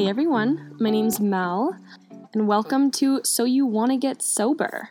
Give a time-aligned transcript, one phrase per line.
[0.00, 0.74] everyone.
[0.80, 1.76] My name's Mel,
[2.32, 4.88] and welcome to So You Want to Get Sober,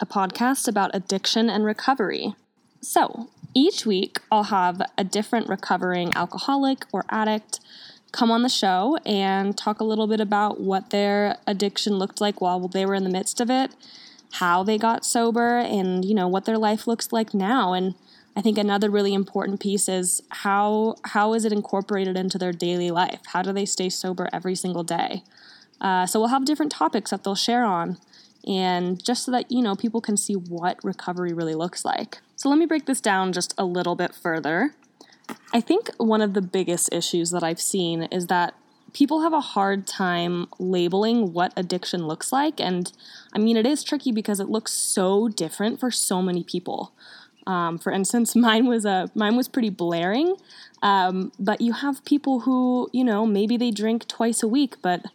[0.00, 2.34] a podcast about addiction and recovery.
[2.80, 7.58] So, each week I'll have a different recovering alcoholic or addict
[8.12, 12.40] come on the show and talk a little bit about what their addiction looked like
[12.40, 13.72] while they were in the midst of it,
[14.32, 17.94] how they got sober, and you know what their life looks like now and
[18.38, 22.92] I think another really important piece is how how is it incorporated into their daily
[22.92, 23.18] life?
[23.26, 25.24] How do they stay sober every single day?
[25.80, 27.98] Uh, so we'll have different topics that they'll share on,
[28.46, 32.18] and just so that you know people can see what recovery really looks like.
[32.36, 34.76] So let me break this down just a little bit further.
[35.52, 38.54] I think one of the biggest issues that I've seen is that
[38.92, 42.60] people have a hard time labeling what addiction looks like.
[42.60, 42.92] And
[43.34, 46.92] I mean, it is tricky because it looks so different for so many people.
[47.48, 50.36] Um, for instance, mine was a mine was pretty blaring,
[50.82, 55.06] um, but you have people who you know maybe they drink twice a week, but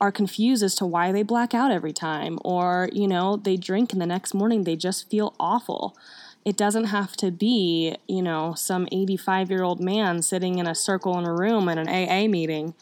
[0.00, 3.92] are confused as to why they black out every time, or you know they drink
[3.92, 5.96] and the next morning they just feel awful.
[6.44, 10.74] It doesn't have to be you know some 85 year old man sitting in a
[10.74, 12.74] circle in a room at an AA meeting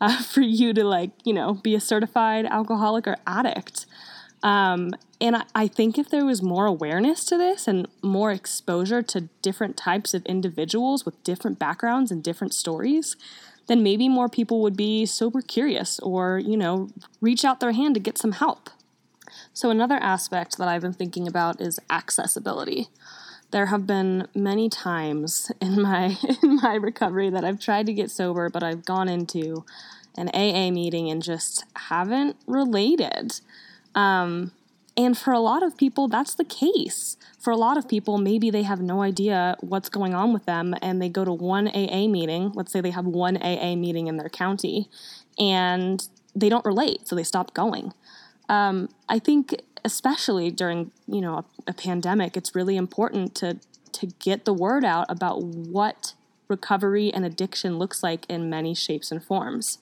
[0.00, 3.84] uh, for you to like you know be a certified alcoholic or addict.
[4.42, 9.02] Um, and I, I think if there was more awareness to this and more exposure
[9.02, 13.16] to different types of individuals with different backgrounds and different stories,
[13.66, 16.88] then maybe more people would be sober curious or, you know,
[17.20, 18.70] reach out their hand to get some help.
[19.52, 22.88] So, another aspect that I've been thinking about is accessibility.
[23.50, 28.10] There have been many times in my in my recovery that I've tried to get
[28.10, 29.64] sober, but I've gone into
[30.16, 33.40] an AA meeting and just haven't related.
[33.98, 34.52] Um,
[34.96, 37.16] and for a lot of people, that's the case.
[37.40, 40.74] For a lot of people, maybe they have no idea what's going on with them
[40.80, 42.52] and they go to one AA meeting.
[42.54, 44.88] Let's say they have one AA meeting in their county
[45.38, 47.92] and they don't relate, so they stop going.
[48.48, 53.58] Um, I think, especially during you know a, a pandemic, it's really important to
[53.92, 56.14] to get the word out about what
[56.48, 59.78] recovery and addiction looks like in many shapes and forms.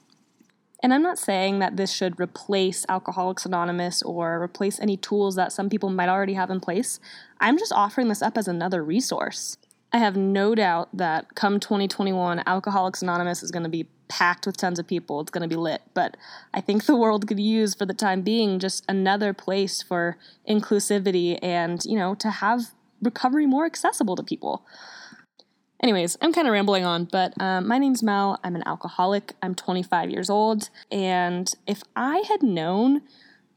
[0.83, 5.53] And I'm not saying that this should replace Alcoholics Anonymous or replace any tools that
[5.53, 7.01] some people might already have in place.
[7.41, 9.57] I'm just offering this up as another resource.
[9.93, 14.57] I have no doubt that come 2021, Alcoholics Anonymous is going to be packed with
[14.57, 15.21] tons of people.
[15.21, 15.83] It's going to be lit.
[15.95, 16.17] But
[16.53, 21.39] I think the world could use, for the time being, just another place for inclusivity
[21.43, 24.65] and, you know, to have recovery more accessible to people.
[25.83, 28.41] Anyways, I'm kind of rambling on, but um, my name's Mel.
[28.43, 29.35] I'm an alcoholic.
[29.43, 30.71] I'm 25 years old.
[30.91, 33.03] And if I had known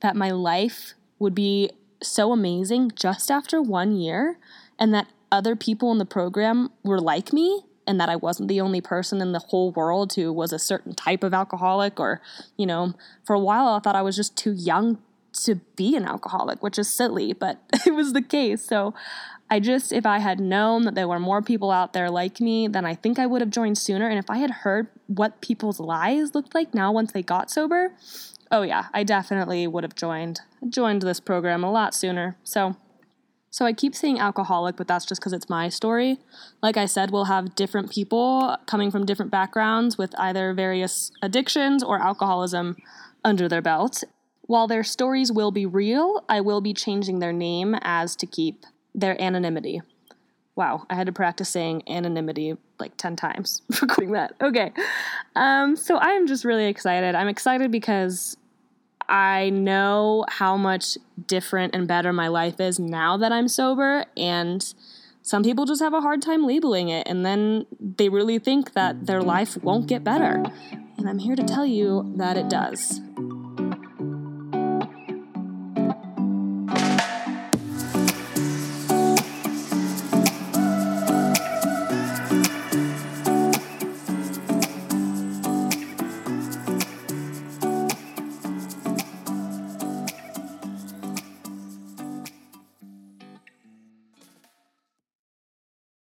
[0.02, 1.72] that my life would be
[2.02, 4.38] so amazing just after one year
[4.78, 8.62] and that other people in the program were like me and that I wasn't the
[8.62, 12.22] only person in the whole world who was a certain type of alcoholic, or,
[12.56, 12.94] you know,
[13.26, 15.00] for a while I thought I was just too young
[15.46, 18.66] to be an alcoholic, which is silly, but it was the case.
[18.66, 18.94] So
[19.50, 22.68] I just, if I had known that there were more people out there like me,
[22.68, 24.08] then I think I would have joined sooner.
[24.08, 27.94] And if I had heard what people's lives looked like now once they got sober,
[28.52, 32.38] oh yeah, I definitely would have joined joined this program a lot sooner.
[32.44, 32.76] So
[33.52, 36.20] so I keep saying alcoholic, but that's just because it's my story.
[36.62, 41.84] Like I said, we'll have different people coming from different backgrounds with either various addictions
[41.84, 42.78] or alcoholism
[43.24, 44.04] under their belt.
[44.50, 48.66] While their stories will be real, I will be changing their name as to keep
[48.96, 49.84] their anonymity.
[50.56, 54.34] Wow, I had to practice saying anonymity like 10 times recording that.
[54.42, 54.72] Okay.
[55.36, 57.14] Um, so I am just really excited.
[57.14, 58.38] I'm excited because
[59.08, 64.74] I know how much different and better my life is now that I'm sober, and
[65.22, 69.06] some people just have a hard time labeling it, and then they really think that
[69.06, 70.44] their life won't get better.
[70.98, 73.00] And I'm here to tell you that it does.